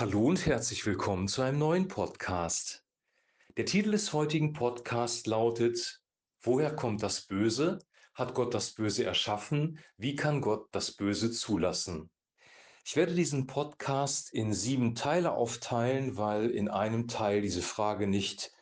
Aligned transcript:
Hallo 0.00 0.26
und 0.26 0.46
herzlich 0.46 0.86
willkommen 0.86 1.26
zu 1.26 1.42
einem 1.42 1.58
neuen 1.58 1.88
Podcast. 1.88 2.84
Der 3.56 3.64
Titel 3.64 3.90
des 3.90 4.12
heutigen 4.12 4.52
Podcasts 4.52 5.26
lautet 5.26 6.00
Woher 6.40 6.72
kommt 6.72 7.02
das 7.02 7.22
Böse? 7.22 7.80
Hat 8.14 8.32
Gott 8.32 8.54
das 8.54 8.74
Böse 8.74 9.02
erschaffen? 9.02 9.80
Wie 9.96 10.14
kann 10.14 10.40
Gott 10.40 10.68
das 10.70 10.92
Böse 10.92 11.32
zulassen? 11.32 12.10
Ich 12.84 12.94
werde 12.94 13.12
diesen 13.12 13.48
Podcast 13.48 14.32
in 14.32 14.54
sieben 14.54 14.94
Teile 14.94 15.32
aufteilen, 15.32 16.16
weil 16.16 16.48
in 16.48 16.68
einem 16.68 17.08
Teil 17.08 17.42
diese 17.42 17.62
Frage 17.62 18.06
nicht 18.06 18.52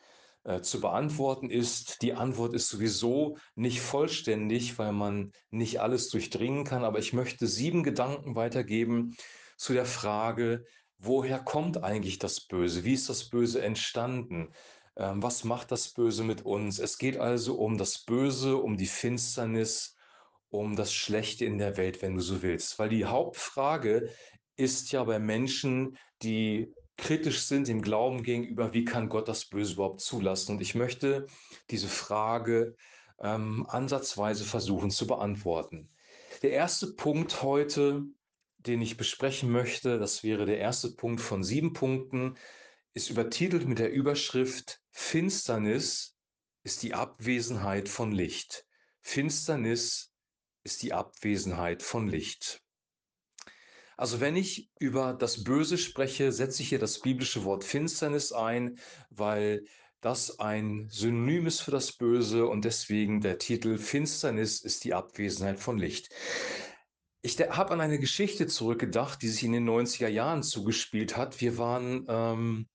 äh, 0.43 0.61
zu 0.61 0.81
beantworten 0.81 1.51
ist. 1.51 2.01
Die 2.01 2.15
Antwort 2.15 2.55
ist 2.55 2.67
sowieso 2.67 3.37
nicht 3.53 3.81
vollständig, 3.81 4.79
weil 4.79 4.91
man 4.91 5.31
nicht 5.51 5.81
alles 5.81 6.09
durchdringen 6.09 6.63
kann, 6.63 6.83
aber 6.83 6.97
ich 6.97 7.13
möchte 7.13 7.45
sieben 7.45 7.83
Gedanken 7.83 8.35
weitergeben 8.35 9.15
zu 9.55 9.73
der 9.73 9.85
Frage, 9.85 10.65
woher 10.99 11.39
kommt 11.39 11.83
eigentlich 11.83 12.19
das 12.19 12.41
Böse? 12.41 12.83
Wie 12.83 12.93
ist 12.93 13.09
das 13.09 13.29
Böse 13.29 13.61
entstanden? 13.61 14.49
Ähm, 14.95 15.21
was 15.21 15.43
macht 15.43 15.71
das 15.71 15.89
Böse 15.89 16.23
mit 16.23 16.45
uns? 16.45 16.79
Es 16.79 16.97
geht 16.97 17.17
also 17.17 17.55
um 17.55 17.77
das 17.77 17.99
Böse, 17.99 18.57
um 18.57 18.77
die 18.77 18.87
Finsternis, 18.87 19.95
um 20.49 20.75
das 20.75 20.93
Schlechte 20.93 21.45
in 21.45 21.57
der 21.57 21.77
Welt, 21.77 22.01
wenn 22.01 22.15
du 22.15 22.21
so 22.21 22.41
willst. 22.41 22.79
Weil 22.79 22.89
die 22.89 23.05
Hauptfrage 23.05 24.09
ist 24.55 24.91
ja 24.91 25.03
bei 25.03 25.19
Menschen, 25.19 25.97
die 26.23 26.73
kritisch 26.97 27.43
sind 27.43 27.69
im 27.69 27.81
Glauben 27.81 28.23
gegenüber, 28.23 28.73
wie 28.73 28.83
kann 28.83 29.07
Gott 29.07 29.27
das 29.27 29.45
Böse 29.45 29.73
überhaupt 29.73 30.01
zulassen? 30.01 30.53
Und 30.53 30.61
ich 30.61 30.73
möchte 30.73 31.27
diese 31.69 31.87
Frage 31.87 32.75
ähm, 33.19 33.65
ansatzweise 33.69 34.43
versuchen 34.43 34.89
zu 34.89 35.05
beantworten. 35.05 35.89
Der 36.41 36.51
erste 36.51 36.93
Punkt 36.93 37.43
heute, 37.43 38.03
den 38.67 38.81
ich 38.81 38.97
besprechen 38.97 39.49
möchte, 39.49 39.97
das 39.97 40.23
wäre 40.23 40.45
der 40.45 40.59
erste 40.59 40.91
Punkt 40.91 41.21
von 41.21 41.43
sieben 41.43 41.73
Punkten, 41.73 42.35
ist 42.93 43.09
übertitelt 43.09 43.67
mit 43.67 43.79
der 43.79 43.91
Überschrift 43.91 44.81
Finsternis 44.91 46.15
ist 46.63 46.83
die 46.83 46.93
Abwesenheit 46.93 47.87
von 47.87 48.11
Licht. 48.11 48.65
Finsternis 49.01 50.11
ist 50.63 50.83
die 50.83 50.93
Abwesenheit 50.93 51.81
von 51.81 52.07
Licht. 52.07 52.61
Also 53.95 54.19
wenn 54.19 54.35
ich 54.35 54.69
über 54.79 55.13
das 55.13 55.43
Böse 55.43 55.77
spreche, 55.77 56.31
setze 56.31 56.61
ich 56.61 56.69
hier 56.69 56.79
das 56.79 56.99
biblische 56.99 57.43
Wort 57.45 57.63
Finsternis 57.63 58.31
ein, 58.31 58.77
weil 59.09 59.63
das 60.01 60.39
ein 60.39 60.87
Synonym 60.89 61.47
ist 61.47 61.61
für 61.61 61.71
das 61.71 61.93
Böse 61.93 62.47
und 62.47 62.65
deswegen 62.65 63.21
der 63.21 63.39
Titel 63.39 63.77
Finsternis 63.77 64.61
ist 64.61 64.83
die 64.83 64.93
Abwesenheit 64.93 65.59
von 65.59 65.77
Licht. 65.79 66.09
Ich 67.21 67.37
habe 67.39 67.73
an 67.73 67.81
eine 67.81 67.99
Geschichte 67.99 68.47
zurückgedacht, 68.47 69.21
die 69.21 69.27
sich 69.27 69.43
in 69.43 69.51
den 69.51 69.67
90er 69.67 70.07
Jahren 70.07 70.43
zugespielt 70.43 71.17
hat. 71.17 71.41
Wir 71.41 71.57
waren, 71.57 72.05
ähm, 72.07 72.69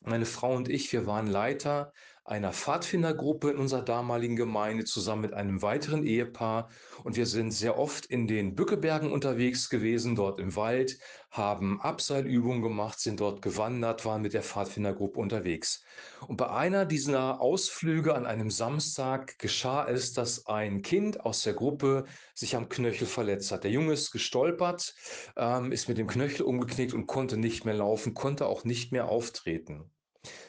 meine 0.00 0.26
Frau 0.26 0.54
und 0.54 0.68
ich, 0.68 0.92
wir 0.92 1.06
waren 1.06 1.26
Leiter 1.26 1.92
einer 2.24 2.52
Pfadfindergruppe 2.52 3.50
in 3.50 3.56
unserer 3.56 3.82
damaligen 3.82 4.36
Gemeinde 4.36 4.84
zusammen 4.84 5.22
mit 5.22 5.34
einem 5.34 5.60
weiteren 5.60 6.04
Ehepaar. 6.04 6.68
Und 7.02 7.16
wir 7.16 7.26
sind 7.26 7.50
sehr 7.50 7.78
oft 7.78 8.06
in 8.06 8.28
den 8.28 8.54
Bückebergen 8.54 9.10
unterwegs 9.10 9.68
gewesen, 9.68 10.14
dort 10.14 10.38
im 10.38 10.54
Wald, 10.54 10.98
haben 11.30 11.80
Abseilübungen 11.80 12.62
gemacht, 12.62 13.00
sind 13.00 13.18
dort 13.18 13.42
gewandert, 13.42 14.04
waren 14.04 14.22
mit 14.22 14.34
der 14.34 14.42
Pfadfindergruppe 14.42 15.18
unterwegs. 15.18 15.82
Und 16.28 16.36
bei 16.36 16.48
einer 16.48 16.86
dieser 16.86 17.40
Ausflüge 17.40 18.14
an 18.14 18.26
einem 18.26 18.50
Samstag 18.50 19.38
geschah 19.38 19.88
es, 19.88 20.12
dass 20.12 20.46
ein 20.46 20.82
Kind 20.82 21.24
aus 21.24 21.42
der 21.42 21.54
Gruppe 21.54 22.04
sich 22.34 22.54
am 22.54 22.68
Knöchel 22.68 23.08
verletzt 23.08 23.50
hat. 23.50 23.64
Der 23.64 23.72
Junge 23.72 23.94
ist 23.94 24.12
gestolpert, 24.12 24.94
ähm, 25.36 25.72
ist 25.72 25.88
mit 25.88 25.98
dem 25.98 26.06
Knöchel 26.06 26.42
umgeknickt 26.42 26.94
und 26.94 27.06
konnte 27.06 27.36
nicht 27.36 27.64
mehr 27.64 27.74
laufen, 27.74 28.14
konnte 28.14 28.46
auch 28.46 28.62
nicht 28.64 28.92
mehr 28.92 29.08
auftreten. 29.08 29.90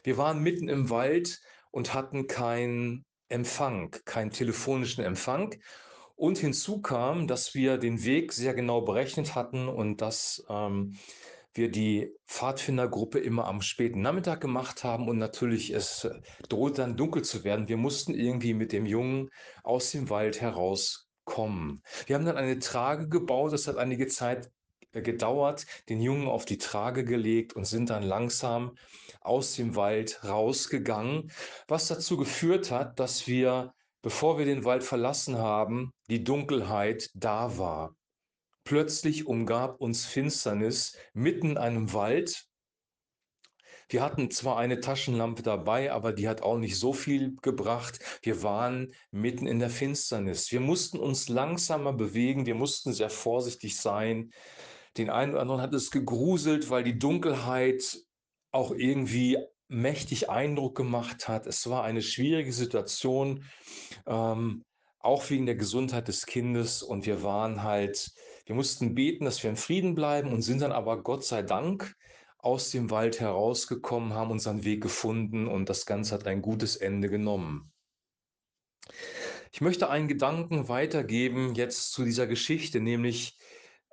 Wir 0.03 0.17
waren 0.17 0.43
mitten 0.43 0.69
im 0.69 0.91
Wald 0.91 1.41
und 1.73 1.93
hatten 1.93 2.27
keinen 2.27 3.03
Empfang, 3.29 3.91
keinen 4.05 4.31
telefonischen 4.31 5.03
Empfang. 5.03 5.55
Und 6.15 6.37
hinzu 6.37 6.81
kam, 6.81 7.27
dass 7.27 7.55
wir 7.55 7.77
den 7.79 8.05
Weg 8.05 8.31
sehr 8.31 8.53
genau 8.53 8.81
berechnet 8.81 9.33
hatten 9.33 9.67
und 9.67 9.99
dass 9.99 10.45
ähm, 10.47 10.95
wir 11.55 11.71
die 11.71 12.13
Pfadfindergruppe 12.27 13.19
immer 13.19 13.45
am 13.47 13.61
späten 13.61 14.01
Nachmittag 14.01 14.39
gemacht 14.39 14.83
haben 14.83 15.09
und 15.09 15.17
natürlich 15.17 15.71
es 15.71 16.07
drohte 16.47 16.81
dann 16.81 16.95
dunkel 16.95 17.23
zu 17.23 17.43
werden. 17.43 17.67
Wir 17.67 17.77
mussten 17.77 18.13
irgendwie 18.13 18.53
mit 18.53 18.71
dem 18.71 18.85
Jungen 18.85 19.29
aus 19.63 19.89
dem 19.91 20.11
Wald 20.11 20.41
herauskommen. 20.41 21.81
Wir 22.05 22.15
haben 22.15 22.25
dann 22.25 22.37
eine 22.37 22.59
Trage 22.59 23.09
gebaut, 23.09 23.51
das 23.51 23.67
hat 23.67 23.77
einige 23.77 24.07
Zeit 24.07 24.51
gedauert, 25.01 25.65
den 25.89 26.01
Jungen 26.01 26.27
auf 26.27 26.45
die 26.45 26.57
Trage 26.57 27.03
gelegt 27.03 27.53
und 27.55 27.65
sind 27.65 27.89
dann 27.89 28.03
langsam 28.03 28.75
aus 29.21 29.55
dem 29.55 29.75
Wald 29.75 30.23
rausgegangen, 30.23 31.31
was 31.67 31.87
dazu 31.87 32.17
geführt 32.17 32.71
hat, 32.71 32.99
dass 32.99 33.27
wir, 33.27 33.73
bevor 34.01 34.37
wir 34.37 34.45
den 34.45 34.65
Wald 34.65 34.83
verlassen 34.83 35.37
haben, 35.37 35.91
die 36.09 36.23
Dunkelheit 36.23 37.09
da 37.13 37.57
war. 37.57 37.95
Plötzlich 38.65 39.27
umgab 39.27 39.81
uns 39.81 40.05
Finsternis 40.05 40.97
mitten 41.13 41.51
in 41.51 41.57
einem 41.57 41.93
Wald. 41.93 42.45
Wir 43.89 44.01
hatten 44.01 44.31
zwar 44.31 44.57
eine 44.57 44.79
Taschenlampe 44.79 45.43
dabei, 45.43 45.91
aber 45.91 46.13
die 46.13 46.27
hat 46.27 46.41
auch 46.41 46.57
nicht 46.57 46.79
so 46.79 46.93
viel 46.93 47.35
gebracht. 47.41 47.99
Wir 48.21 48.41
waren 48.41 48.93
mitten 49.11 49.47
in 49.47 49.59
der 49.59 49.69
Finsternis. 49.69 50.51
Wir 50.51 50.61
mussten 50.61 50.97
uns 50.97 51.27
langsamer 51.27 51.93
bewegen, 51.93 52.45
wir 52.45 52.55
mussten 52.55 52.93
sehr 52.93 53.09
vorsichtig 53.09 53.77
sein. 53.77 54.31
Den 54.97 55.09
einen 55.09 55.31
oder 55.31 55.41
anderen 55.41 55.61
hat 55.61 55.73
es 55.73 55.91
gegruselt, 55.91 56.69
weil 56.69 56.83
die 56.83 56.99
Dunkelheit 56.99 57.99
auch 58.51 58.71
irgendwie 58.71 59.37
mächtig 59.67 60.29
Eindruck 60.29 60.75
gemacht 60.75 61.27
hat. 61.27 61.47
Es 61.47 61.67
war 61.69 61.83
eine 61.83 62.01
schwierige 62.01 62.53
Situation, 62.53 63.43
ähm, 64.05 64.63
auch 64.99 65.29
wegen 65.29 65.45
der 65.45 65.55
Gesundheit 65.55 66.07
des 66.07 66.25
Kindes. 66.25 66.83
Und 66.83 67.05
wir 67.05 67.23
waren 67.23 67.63
halt, 67.63 68.11
wir 68.45 68.55
mussten 68.55 68.93
beten, 68.93 69.25
dass 69.25 69.41
wir 69.41 69.49
in 69.49 69.57
Frieden 69.57 69.95
bleiben 69.95 70.31
und 70.31 70.43
sind 70.43 70.61
dann 70.61 70.71
aber 70.71 71.01
Gott 71.01 71.25
sei 71.25 71.41
Dank 71.41 71.95
aus 72.37 72.71
dem 72.71 72.91
Wald 72.91 73.19
herausgekommen, 73.19 74.13
haben 74.13 74.31
unseren 74.31 74.63
Weg 74.63 74.81
gefunden 74.81 75.47
und 75.47 75.69
das 75.69 75.85
Ganze 75.85 76.13
hat 76.13 76.27
ein 76.27 76.41
gutes 76.41 76.75
Ende 76.75 77.09
genommen. 77.09 77.71
Ich 79.53 79.61
möchte 79.61 79.89
einen 79.89 80.07
Gedanken 80.07 80.67
weitergeben 80.67 81.55
jetzt 81.55 81.93
zu 81.93 82.03
dieser 82.03 82.27
Geschichte, 82.27 82.81
nämlich 82.81 83.37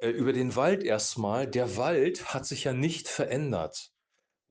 über 0.09 0.33
den 0.33 0.56
Wald 0.56 0.83
erstmal. 0.83 1.47
Der 1.47 1.77
Wald 1.77 2.34
hat 2.34 2.47
sich 2.47 2.65
ja 2.65 2.72
nicht 2.72 3.09
verändert. 3.09 3.93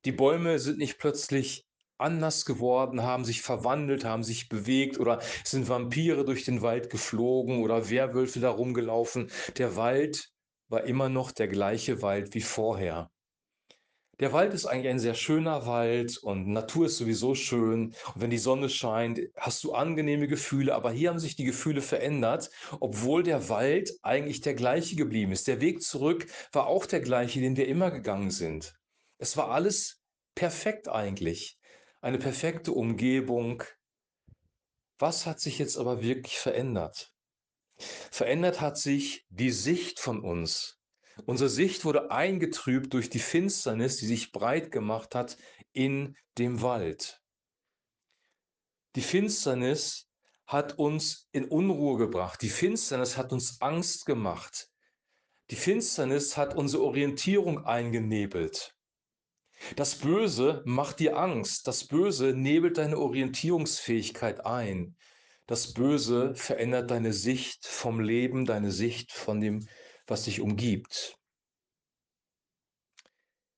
Die 0.05 0.11
Bäume 0.11 0.59
sind 0.59 0.77
nicht 0.77 0.97
plötzlich 0.97 1.65
anders 1.97 2.45
geworden, 2.45 3.03
haben 3.03 3.25
sich 3.25 3.41
verwandelt, 3.41 4.05
haben 4.05 4.23
sich 4.23 4.47
bewegt 4.47 4.99
oder 4.99 5.19
sind 5.43 5.67
Vampire 5.67 6.23
durch 6.23 6.45
den 6.45 6.61
Wald 6.61 6.89
geflogen 6.89 7.61
oder 7.61 7.89
Werwölfe 7.89 8.39
da 8.39 8.49
rumgelaufen. 8.49 9.29
Der 9.57 9.75
Wald 9.75 10.31
war 10.69 10.85
immer 10.85 11.09
noch 11.09 11.31
der 11.31 11.47
gleiche 11.47 12.01
Wald 12.01 12.33
wie 12.33 12.41
vorher. 12.41 13.11
Der 14.19 14.33
Wald 14.33 14.53
ist 14.53 14.65
eigentlich 14.65 14.89
ein 14.89 14.99
sehr 14.99 15.13
schöner 15.13 15.65
Wald 15.65 16.17
und 16.17 16.47
Natur 16.47 16.87
ist 16.87 16.97
sowieso 16.97 17.35
schön. 17.35 17.95
Und 18.13 18.21
wenn 18.21 18.29
die 18.29 18.37
Sonne 18.37 18.67
scheint, 18.67 19.21
hast 19.37 19.63
du 19.63 19.71
angenehme 19.73 20.27
Gefühle. 20.27 20.75
Aber 20.75 20.91
hier 20.91 21.09
haben 21.09 21.19
sich 21.19 21.37
die 21.37 21.45
Gefühle 21.45 21.81
verändert, 21.81 22.49
obwohl 22.81 23.23
der 23.23 23.47
Wald 23.47 23.93
eigentlich 24.01 24.41
der 24.41 24.55
gleiche 24.55 24.97
geblieben 24.97 25.31
ist. 25.31 25.47
Der 25.47 25.61
Weg 25.61 25.81
zurück 25.81 26.27
war 26.51 26.67
auch 26.67 26.85
der 26.85 26.99
gleiche, 26.99 27.39
den 27.39 27.55
wir 27.55 27.69
immer 27.69 27.91
gegangen 27.91 28.29
sind. 28.29 28.75
Es 29.19 29.37
war 29.37 29.51
alles 29.51 30.01
perfekt 30.35 30.89
eigentlich. 30.89 31.57
Eine 32.01 32.17
perfekte 32.17 32.73
Umgebung. 32.73 33.63
Was 34.97 35.25
hat 35.25 35.39
sich 35.39 35.59
jetzt 35.59 35.77
aber 35.77 36.01
wirklich 36.01 36.39
verändert? 36.39 37.13
Verändert 38.11 38.59
hat 38.59 38.77
sich 38.77 39.25
die 39.29 39.51
Sicht 39.51 40.01
von 40.01 40.19
uns. 40.19 40.78
Unsere 41.25 41.49
Sicht 41.49 41.85
wurde 41.85 42.11
eingetrübt 42.11 42.93
durch 42.93 43.09
die 43.09 43.19
Finsternis, 43.19 43.97
die 43.97 44.05
sich 44.05 44.31
breit 44.31 44.71
gemacht 44.71 45.15
hat 45.15 45.37
in 45.73 46.15
dem 46.37 46.61
Wald. 46.61 47.21
Die 48.95 49.01
Finsternis 49.01 50.07
hat 50.47 50.79
uns 50.79 51.27
in 51.31 51.45
Unruhe 51.45 51.97
gebracht. 51.97 52.41
Die 52.41 52.49
Finsternis 52.49 53.17
hat 53.17 53.31
uns 53.31 53.61
Angst 53.61 54.05
gemacht. 54.05 54.69
Die 55.51 55.55
Finsternis 55.55 56.37
hat 56.37 56.55
unsere 56.55 56.83
Orientierung 56.83 57.65
eingenebelt. 57.65 58.75
Das 59.75 59.95
Böse 59.95 60.63
macht 60.65 60.99
dir 60.99 61.17
Angst. 61.17 61.67
Das 61.67 61.85
Böse 61.85 62.33
nebelt 62.33 62.77
deine 62.77 62.97
Orientierungsfähigkeit 62.97 64.45
ein. 64.45 64.95
Das 65.45 65.73
Böse 65.73 66.33
verändert 66.35 66.91
deine 66.91 67.13
Sicht 67.13 67.65
vom 67.65 67.99
Leben, 67.99 68.45
deine 68.45 68.71
Sicht 68.71 69.11
von 69.11 69.41
dem, 69.41 69.67
was 70.09 70.23
dich 70.23 70.41
umgibt. 70.41 71.17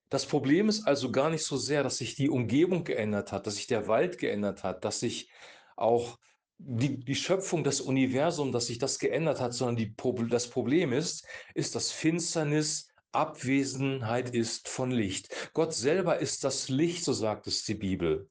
Das 0.08 0.26
Problem 0.26 0.68
ist 0.68 0.86
also 0.86 1.10
gar 1.10 1.30
nicht 1.30 1.44
so 1.44 1.56
sehr, 1.56 1.82
dass 1.82 1.96
sich 1.96 2.14
die 2.14 2.28
Umgebung 2.28 2.84
geändert 2.84 3.32
hat, 3.32 3.46
dass 3.46 3.56
sich 3.56 3.66
der 3.66 3.88
Wald 3.88 4.18
geändert 4.18 4.62
hat, 4.62 4.84
dass 4.84 5.00
sich 5.00 5.30
auch 5.76 6.18
die, 6.58 7.02
die 7.02 7.14
Schöpfung, 7.14 7.64
das 7.64 7.80
Universum, 7.80 8.52
dass 8.52 8.66
sich 8.66 8.78
das 8.78 8.98
geändert 8.98 9.40
hat, 9.40 9.54
sondern 9.54 9.76
die, 9.76 9.94
das 10.28 10.48
Problem 10.48 10.92
ist, 10.92 11.26
ist, 11.54 11.74
dass 11.74 11.90
Finsternis 11.90 12.88
Abwesenheit 13.12 14.34
ist 14.34 14.68
von 14.68 14.90
Licht. 14.90 15.50
Gott 15.52 15.74
selber 15.74 16.18
ist 16.18 16.44
das 16.44 16.68
Licht, 16.68 17.04
so 17.04 17.12
sagt 17.12 17.46
es 17.46 17.62
die 17.64 17.74
Bibel. 17.74 18.28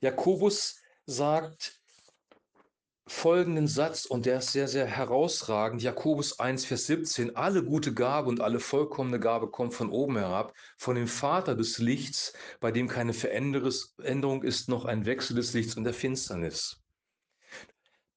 Jakobus 0.00 0.80
sagt 1.06 1.80
folgenden 3.06 3.66
Satz, 3.66 4.06
und 4.06 4.24
der 4.26 4.38
ist 4.38 4.52
sehr, 4.52 4.68
sehr 4.68 4.86
herausragend. 4.86 5.82
Jakobus 5.82 6.38
1, 6.38 6.64
Vers 6.64 6.86
17. 6.86 7.36
Alle 7.36 7.62
gute 7.62 7.92
Gabe 7.92 8.28
und 8.28 8.40
alle 8.40 8.60
vollkommene 8.60 9.20
Gabe 9.20 9.50
kommt 9.50 9.74
von 9.74 9.90
oben 9.90 10.16
herab, 10.16 10.54
von 10.78 10.96
dem 10.96 11.08
Vater 11.08 11.54
des 11.54 11.78
Lichts, 11.78 12.32
bei 12.60 12.70
dem 12.70 12.88
keine 12.88 13.12
Veränderung 13.12 14.42
ist, 14.42 14.68
noch 14.68 14.84
ein 14.86 15.04
Wechsel 15.04 15.36
des 15.36 15.52
Lichts 15.52 15.76
und 15.76 15.84
der 15.84 15.94
Finsternis. 15.94 16.80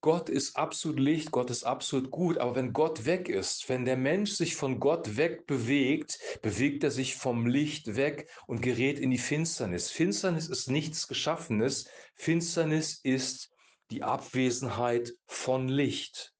Gott 0.01 0.29
ist 0.29 0.55
absolut 0.55 0.99
Licht, 0.99 1.31
Gott 1.31 1.49
ist 1.49 1.65
absolut 1.65 2.11
gut, 2.11 2.37
aber 2.37 2.55
wenn 2.55 2.71
Gott 2.71 3.05
weg 3.05 3.27
ist, 3.27 3.67
wenn 3.67 3.83
der 3.83 3.97
Mensch 3.97 4.31
sich 4.31 4.55
von 4.55 4.79
Gott 4.79 5.17
weg 5.17 5.47
bewegt, 5.47 6.19
bewegt 6.41 6.83
er 6.83 6.91
sich 6.91 7.15
vom 7.15 7.47
Licht 7.47 7.95
weg 7.95 8.29
und 8.45 8.61
gerät 8.61 8.99
in 8.99 9.09
die 9.09 9.17
Finsternis. 9.17 9.89
Finsternis 9.89 10.47
ist 10.47 10.69
nichts 10.69 11.07
Geschaffenes, 11.07 11.89
Finsternis 12.13 12.99
ist 13.03 13.51
die 13.91 14.03
Abwesenheit 14.03 15.13
von 15.25 15.67
Licht. 15.67 16.33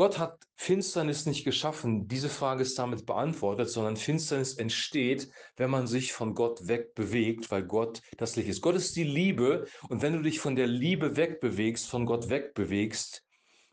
Gott 0.00 0.18
hat 0.18 0.38
Finsternis 0.56 1.26
nicht 1.26 1.44
geschaffen. 1.44 2.08
Diese 2.08 2.30
Frage 2.30 2.62
ist 2.62 2.78
damit 2.78 3.04
beantwortet, 3.04 3.68
sondern 3.68 3.96
Finsternis 3.96 4.54
entsteht, 4.54 5.30
wenn 5.56 5.68
man 5.68 5.86
sich 5.86 6.14
von 6.14 6.34
Gott 6.34 6.68
wegbewegt, 6.68 7.50
weil 7.50 7.64
Gott 7.64 8.00
das 8.16 8.36
Licht 8.36 8.48
ist. 8.48 8.62
Gott 8.62 8.76
ist 8.76 8.96
die 8.96 9.04
Liebe 9.04 9.66
und 9.88 10.00
wenn 10.00 10.14
du 10.14 10.22
dich 10.22 10.40
von 10.40 10.56
der 10.56 10.68
Liebe 10.68 11.16
wegbewegst, 11.16 11.86
von 11.86 12.06
Gott 12.06 12.30
wegbewegst, 12.30 13.24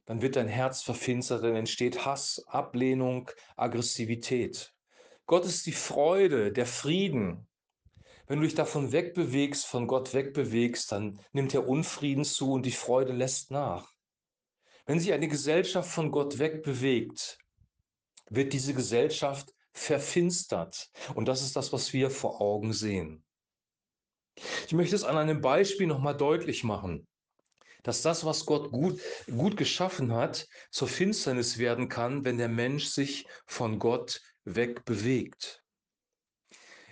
dann 0.06 0.22
wird 0.22 0.36
dein 0.36 0.48
Herz 0.48 0.82
verfinstert, 0.82 1.44
dann 1.44 1.56
entsteht 1.56 2.06
Hass, 2.06 2.44
Ablehnung, 2.48 3.30
Aggressivität. 3.56 4.74
Gott 5.28 5.46
ist 5.46 5.66
die 5.66 5.74
Freude, 5.74 6.52
der 6.52 6.66
Frieden. 6.66 7.48
Wenn 8.28 8.40
du 8.40 8.46
dich 8.46 8.56
davon 8.56 8.92
wegbewegst, 8.92 9.66
von 9.66 9.88
Gott 9.88 10.14
wegbewegst, 10.14 10.92
dann 10.92 11.20
nimmt 11.32 11.54
der 11.54 11.68
Unfrieden 11.68 12.26
zu 12.26 12.52
und 12.52 12.66
die 12.66 12.72
Freude 12.72 13.14
lässt 13.14 13.52
nach. 13.52 13.94
Wenn 14.86 15.00
sich 15.00 15.14
eine 15.14 15.30
Gesellschaft 15.30 15.90
von 15.90 16.12
Gott 16.12 16.38
wegbewegt, 16.38 17.38
wird 18.30 18.52
diese 18.52 18.74
Gesellschaft 18.74 19.54
verfinstert. 19.72 20.90
Und 21.16 21.28
das 21.28 21.42
ist 21.42 21.56
das, 21.56 21.72
was 21.72 21.94
wir 21.94 22.10
vor 22.10 22.42
Augen 22.42 22.74
sehen. 22.74 23.24
Ich 24.66 24.74
möchte 24.74 24.96
es 24.96 25.04
an 25.06 25.18
einem 25.18 25.42
Beispiel 25.42 25.88
nochmal 25.88 26.16
deutlich 26.16 26.64
machen, 26.66 27.08
dass 27.84 28.02
das, 28.02 28.26
was 28.26 28.46
Gott 28.46 28.72
gut, 28.72 29.00
gut 29.28 29.56
geschaffen 29.56 30.14
hat, 30.14 30.48
zur 30.70 30.90
Finsternis 30.90 31.58
werden 31.58 31.88
kann, 31.88 32.26
wenn 32.26 32.38
der 32.38 32.50
Mensch 32.50 32.86
sich 32.88 33.26
von 33.46 33.80
Gott 33.80 34.22
wegbewegt. 34.44 35.64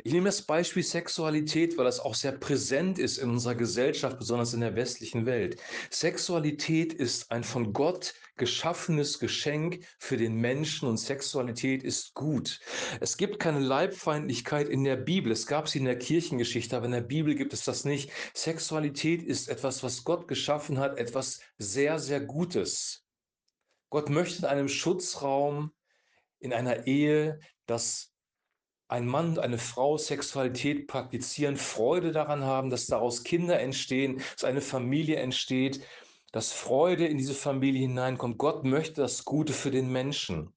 Ich 0.04 0.12
nehme 0.12 0.26
das 0.26 0.42
Beispiel 0.42 0.84
Sexualität, 0.84 1.78
weil 1.78 1.86
das 1.86 2.02
auch 2.02 2.16
sehr 2.16 2.34
präsent 2.34 3.00
ist 3.00 3.18
in 3.18 3.30
unserer 3.30 3.56
Gesellschaft, 3.56 4.20
besonders 4.20 4.54
in 4.54 4.60
der 4.60 4.76
westlichen 4.76 5.26
Welt. 5.26 5.58
Sexualität 5.90 6.94
ist 6.94 7.32
ein 7.32 7.46
von 7.46 7.72
Gott 7.72 8.14
geschaffenes 8.36 9.20
Geschenk 9.20 9.86
für 9.98 10.18
den 10.18 10.36
Menschen 10.36 10.90
und 10.90 10.98
Sexualität 10.98 11.82
ist 11.84 12.14
gut. 12.14 12.60
Es 13.00 13.16
gibt 13.16 13.40
keine 13.40 13.60
Leibfeindlichkeit 13.60 14.68
in 14.68 14.84
der 14.84 14.98
Bibel. 14.98 15.32
Es 15.32 15.48
gab 15.48 15.70
sie 15.70 15.80
in 15.80 15.86
der 15.86 15.98
Kirchengeschichte, 15.98 16.76
aber 16.76 16.88
in 16.88 16.92
der 16.92 17.02
Bibel 17.02 17.34
gibt 17.34 17.54
es 17.54 17.64
das 17.64 17.86
nicht. 17.86 18.12
Sexualität 18.34 19.24
ist 19.24 19.48
etwas, 19.48 19.82
was 19.82 20.04
Gott 20.04 20.28
geschaffen 20.28 20.78
hat, 20.78 20.98
etwas 20.98 21.40
sehr, 21.58 22.00
sehr 22.00 22.20
Gutes. 22.20 23.06
Gott 23.90 24.10
möchte 24.10 24.40
in 24.40 24.46
einem 24.46 24.68
Schutzraum, 24.68 25.72
in 26.40 26.52
einer 26.52 26.86
Ehe, 26.86 27.40
dass 27.66 28.15
ein 28.88 29.08
Mann 29.08 29.30
und 29.30 29.40
eine 29.40 29.58
Frau 29.58 29.98
Sexualität 29.98 30.88
praktizieren, 30.88 31.58
Freude 31.58 32.12
daran 32.12 32.44
haben, 32.44 32.70
dass 32.70 32.86
daraus 32.86 33.24
Kinder 33.24 33.60
entstehen, 33.60 34.22
dass 34.36 34.44
eine 34.44 34.62
Familie 34.62 35.18
entsteht, 35.18 35.82
dass 36.32 36.52
Freude 36.52 37.08
in 37.08 37.18
diese 37.18 37.34
Familie 37.34 37.82
hineinkommt. 37.82 38.38
Gott 38.38 38.64
möchte 38.64 39.02
das 39.02 39.26
Gute 39.26 39.54
für 39.54 39.72
den 39.72 39.92
Menschen. 39.92 40.54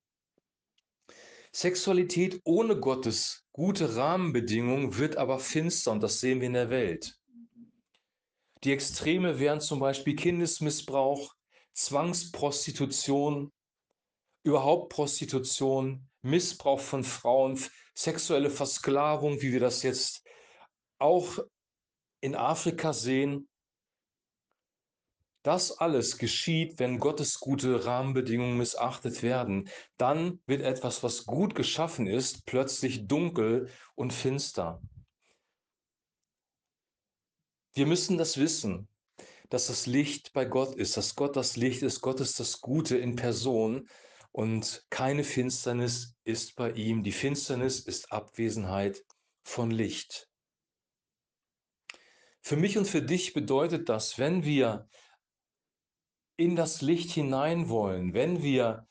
Sexualität 1.52 2.40
ohne 2.44 2.78
Gottes 2.78 3.46
gute 3.52 3.96
Rahmenbedingungen 3.96 4.98
wird 4.98 5.16
aber 5.16 5.38
finster 5.38 5.92
und 5.92 6.02
das 6.02 6.20
sehen 6.20 6.40
wir 6.40 6.46
in 6.46 6.52
der 6.52 6.70
Welt. 6.70 7.18
Die 8.64 8.72
Extreme 8.72 9.38
wären 9.38 9.60
zum 9.60 9.80
Beispiel 9.80 10.14
Kindesmissbrauch, 10.14 11.34
Zwangsprostitution, 11.72 13.52
überhaupt 14.42 14.92
Prostitution, 14.92 16.08
Missbrauch 16.22 16.80
von 16.80 17.04
Frauen, 17.04 17.58
sexuelle 17.94 18.50
Versklavung, 18.50 19.40
wie 19.40 19.52
wir 19.52 19.60
das 19.60 19.82
jetzt 19.82 20.24
auch 20.98 21.38
in 22.20 22.34
Afrika 22.34 22.92
sehen. 22.92 23.48
Das 25.44 25.78
alles 25.78 26.18
geschieht, 26.18 26.78
wenn 26.78 26.98
Gottes 26.98 27.38
gute 27.38 27.84
Rahmenbedingungen 27.84 28.58
missachtet 28.58 29.22
werden. 29.22 29.68
Dann 29.96 30.40
wird 30.46 30.62
etwas, 30.62 31.02
was 31.02 31.24
gut 31.26 31.54
geschaffen 31.54 32.06
ist, 32.06 32.44
plötzlich 32.44 33.06
dunkel 33.06 33.70
und 33.94 34.12
finster. 34.12 34.82
Wir 37.74 37.86
müssen 37.86 38.18
das 38.18 38.36
wissen, 38.36 38.88
dass 39.48 39.68
das 39.68 39.86
Licht 39.86 40.32
bei 40.32 40.44
Gott 40.44 40.74
ist, 40.74 40.96
dass 40.96 41.14
Gott 41.14 41.36
das 41.36 41.56
Licht 41.56 41.82
ist, 41.82 42.00
Gott 42.00 42.20
ist 42.20 42.40
das 42.40 42.60
Gute 42.60 42.98
in 42.98 43.16
Person 43.16 43.88
und 44.32 44.86
keine 44.90 45.24
Finsternis 45.24 46.16
ist 46.24 46.56
bei 46.56 46.72
ihm. 46.72 47.02
Die 47.02 47.12
Finsternis 47.12 47.80
ist 47.80 48.12
Abwesenheit 48.12 49.04
von 49.42 49.70
Licht. 49.70 50.28
Für 52.40 52.56
mich 52.56 52.78
und 52.78 52.86
für 52.86 53.02
dich 53.02 53.34
bedeutet 53.34 53.88
das, 53.88 54.18
wenn 54.18 54.44
wir 54.44 54.88
in 56.36 56.56
das 56.56 56.82
Licht 56.82 57.10
hinein 57.10 57.68
wollen, 57.68 58.14
wenn 58.14 58.42
wir 58.42 58.86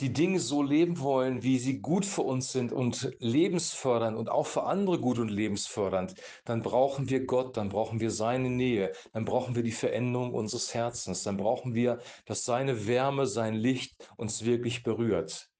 die 0.00 0.12
Dinge 0.12 0.40
so 0.40 0.62
leben 0.62 1.00
wollen, 1.00 1.42
wie 1.42 1.58
sie 1.58 1.80
gut 1.80 2.06
für 2.06 2.22
uns 2.22 2.52
sind 2.52 2.72
und 2.72 3.10
lebensfördernd 3.18 4.16
und 4.16 4.28
auch 4.28 4.46
für 4.46 4.64
andere 4.64 5.00
gut 5.00 5.18
und 5.18 5.28
lebensfördernd, 5.28 6.14
dann 6.44 6.62
brauchen 6.62 7.08
wir 7.08 7.26
Gott, 7.26 7.56
dann 7.56 7.68
brauchen 7.68 8.00
wir 8.00 8.10
seine 8.10 8.50
Nähe, 8.50 8.92
dann 9.12 9.24
brauchen 9.24 9.54
wir 9.54 9.62
die 9.62 9.72
Veränderung 9.72 10.34
unseres 10.34 10.74
Herzens, 10.74 11.22
dann 11.22 11.36
brauchen 11.36 11.74
wir, 11.74 12.00
dass 12.26 12.44
seine 12.44 12.86
Wärme, 12.86 13.26
sein 13.26 13.54
Licht 13.54 14.08
uns 14.16 14.44
wirklich 14.44 14.82
berührt. 14.82 15.50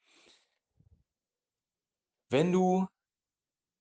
Wenn 2.30 2.52
du 2.52 2.86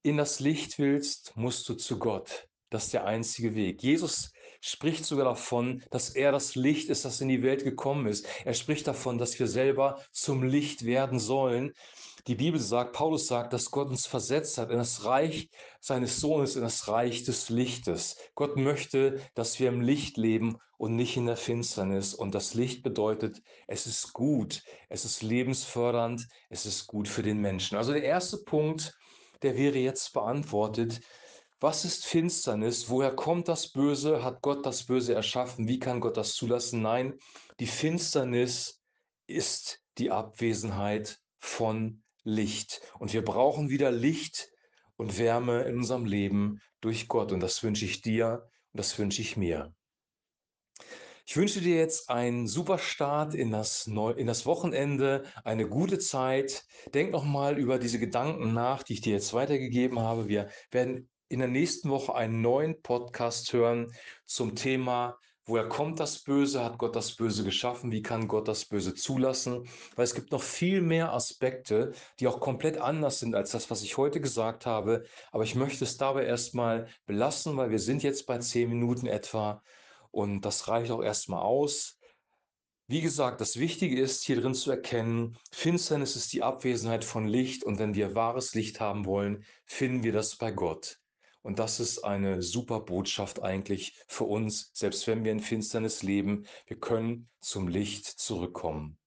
in 0.03 0.17
das 0.17 0.39
Licht 0.39 0.79
willst, 0.79 1.35
musst 1.35 1.67
du 1.67 1.73
zu 1.73 1.99
Gott. 1.99 2.47
Das 2.69 2.85
ist 2.85 2.93
der 2.93 3.05
einzige 3.05 3.55
Weg. 3.55 3.83
Jesus 3.83 4.31
spricht 4.61 5.05
sogar 5.05 5.25
davon, 5.25 5.83
dass 5.91 6.09
er 6.09 6.31
das 6.31 6.55
Licht 6.55 6.89
ist, 6.89 7.05
das 7.05 7.21
in 7.21 7.27
die 7.27 7.43
Welt 7.43 7.63
gekommen 7.63 8.07
ist. 8.07 8.27
Er 8.45 8.53
spricht 8.53 8.87
davon, 8.87 9.17
dass 9.17 9.39
wir 9.39 9.47
selber 9.47 10.01
zum 10.11 10.43
Licht 10.43 10.85
werden 10.85 11.19
sollen. 11.19 11.73
Die 12.27 12.35
Bibel 12.35 12.59
sagt, 12.59 12.91
Paulus 12.91 13.27
sagt, 13.27 13.53
dass 13.53 13.71
Gott 13.71 13.87
uns 13.87 14.05
versetzt 14.05 14.57
hat 14.57 14.69
in 14.69 14.77
das 14.77 15.05
Reich 15.05 15.49
seines 15.79 16.19
Sohnes, 16.19 16.57
in 16.57 16.61
das 16.61 16.89
Reich 16.89 17.23
des 17.23 17.49
Lichtes. 17.49 18.17
Gott 18.35 18.57
möchte, 18.57 19.21
dass 19.33 19.59
wir 19.59 19.69
im 19.69 19.79
Licht 19.79 20.17
leben 20.17 20.57
und 20.77 20.97
nicht 20.97 21.15
in 21.15 21.25
der 21.25 21.37
Finsternis. 21.37 22.13
Und 22.13 22.35
das 22.35 22.53
Licht 22.53 22.83
bedeutet, 22.83 23.41
es 23.67 23.87
ist 23.87 24.11
gut, 24.11 24.61
es 24.89 25.05
ist 25.05 25.23
lebensfördernd, 25.23 26.27
es 26.49 26.65
ist 26.65 26.87
gut 26.87 27.07
für 27.07 27.23
den 27.23 27.39
Menschen. 27.39 27.77
Also 27.77 27.93
der 27.93 28.03
erste 28.03 28.37
Punkt, 28.39 28.93
der 29.41 29.55
wäre 29.55 29.77
jetzt 29.77 30.11
beantwortet. 30.13 30.99
Was 31.59 31.85
ist 31.85 32.05
Finsternis? 32.05 32.87
Woher 32.87 33.15
kommt 33.15 33.47
das 33.47 33.71
Böse? 33.71 34.23
Hat 34.23 34.43
Gott 34.43 34.63
das 34.63 34.85
Böse 34.85 35.15
erschaffen? 35.15 35.67
Wie 35.67 35.79
kann 35.79 35.99
Gott 35.99 36.15
das 36.15 36.35
zulassen? 36.35 36.83
Nein, 36.83 37.17
die 37.59 37.65
Finsternis 37.65 38.83
ist 39.25 39.81
die 39.97 40.11
Abwesenheit 40.11 41.19
von 41.39 42.03
Licht. 42.23 42.81
Und 42.99 43.11
wir 43.11 43.25
brauchen 43.25 43.69
wieder 43.69 43.89
Licht 43.89 44.49
und 44.97 45.17
Wärme 45.17 45.63
in 45.63 45.77
unserem 45.77 46.05
Leben 46.05 46.61
durch 46.79 47.07
Gott. 47.07 47.31
Und 47.31 47.39
das 47.39 47.63
wünsche 47.63 47.85
ich 47.85 48.03
dir 48.03 48.47
und 48.73 48.77
das 48.77 48.99
wünsche 48.99 49.23
ich 49.23 49.35
mir. 49.35 49.73
Ich 51.25 51.35
wünsche 51.35 51.59
dir 51.59 51.75
jetzt 51.75 52.11
einen 52.11 52.47
super 52.47 52.77
Start 52.77 53.33
in 53.33 53.51
das, 53.51 53.87
Neu 53.87 54.11
in 54.11 54.27
das 54.27 54.45
Wochenende, 54.45 55.23
eine 55.43 55.67
gute 55.67 55.97
Zeit. 55.97 56.63
Denk 56.93 57.11
nochmal 57.11 57.57
über 57.57 57.79
diese 57.79 57.97
Gedanken 57.97 58.53
nach, 58.53 58.83
die 58.83 58.93
ich 58.93 59.01
dir 59.01 59.13
jetzt 59.13 59.33
weitergegeben 59.33 59.99
habe. 59.99 60.27
Wir 60.27 60.49
werden 60.69 61.09
in 61.29 61.39
der 61.39 61.47
nächsten 61.47 61.89
Woche 61.89 62.15
einen 62.15 62.41
neuen 62.41 62.81
Podcast 62.81 63.51
hören 63.53 63.93
zum 64.25 64.55
Thema, 64.55 65.17
woher 65.45 65.67
kommt 65.67 65.99
das 65.99 66.19
Böse? 66.19 66.63
Hat 66.63 66.77
Gott 66.77 66.95
das 66.95 67.15
Böse 67.15 67.43
geschaffen? 67.43 67.91
Wie 67.91 68.01
kann 68.01 68.27
Gott 68.27 68.47
das 68.47 68.65
Böse 68.65 68.93
zulassen? 68.93 69.67
Weil 69.95 70.05
es 70.05 70.13
gibt 70.13 70.31
noch 70.31 70.43
viel 70.43 70.81
mehr 70.81 71.13
Aspekte, 71.13 71.93
die 72.19 72.27
auch 72.27 72.39
komplett 72.39 72.77
anders 72.77 73.19
sind 73.19 73.35
als 73.35 73.51
das, 73.51 73.69
was 73.69 73.81
ich 73.81 73.97
heute 73.97 74.21
gesagt 74.21 74.65
habe. 74.65 75.03
Aber 75.31 75.43
ich 75.43 75.55
möchte 75.55 75.83
es 75.83 75.97
dabei 75.97 76.25
erstmal 76.25 76.87
belassen, 77.05 77.57
weil 77.57 77.71
wir 77.71 77.79
sind 77.79 78.03
jetzt 78.03 78.25
bei 78.25 78.37
zehn 78.37 78.69
Minuten 78.69 79.07
etwa 79.07 79.61
und 80.11 80.41
das 80.41 80.67
reicht 80.67 80.91
auch 80.91 81.03
erstmal 81.03 81.41
aus. 81.41 81.97
Wie 82.89 83.01
gesagt, 83.01 83.41
das 83.41 83.57
Wichtige 83.57 83.99
ist, 83.99 84.23
hier 84.23 84.39
drin 84.39 84.53
zu 84.53 84.71
erkennen, 84.71 85.37
Finsternis 85.51 86.15
ist 86.15 86.31
die 86.31 86.41
Abwesenheit 86.41 87.03
von 87.03 87.27
Licht 87.27 87.65
und 87.65 87.79
wenn 87.79 87.95
wir 87.95 88.15
wahres 88.15 88.53
Licht 88.53 88.79
haben 88.79 89.05
wollen, 89.05 89.43
finden 89.65 90.03
wir 90.03 90.13
das 90.13 90.37
bei 90.37 90.51
Gott. 90.51 90.97
Und 91.47 91.59
das 91.59 91.79
ist 91.79 92.03
eine 92.03 92.41
super 92.41 92.81
Botschaft 92.81 93.41
eigentlich 93.41 93.95
für 94.09 94.25
uns, 94.25 94.69
selbst 94.73 95.07
wenn 95.07 95.23
wir 95.23 95.31
in 95.31 95.39
Finsternis 95.39 96.03
leben, 96.03 96.45
wir 96.65 96.77
können 96.77 97.29
zum 97.39 97.69
Licht 97.69 98.03
zurückkommen. 98.05 98.97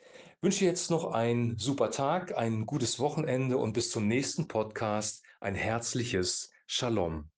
Ich 0.00 0.42
wünsche 0.42 0.64
jetzt 0.64 0.90
noch 0.90 1.12
einen 1.12 1.58
super 1.58 1.92
Tag, 1.92 2.36
ein 2.36 2.66
gutes 2.66 2.98
Wochenende 2.98 3.56
und 3.56 3.72
bis 3.72 3.92
zum 3.92 4.08
nächsten 4.08 4.48
Podcast 4.48 5.22
ein 5.38 5.54
herzliches 5.54 6.50
Shalom. 6.66 7.30